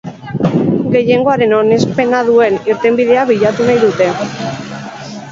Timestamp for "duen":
2.29-2.57